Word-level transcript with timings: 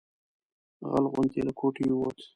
غل 0.89 1.05
غوندې 1.11 1.39
له 1.47 1.51
کوټې 1.59 1.83
ووت. 1.89 2.19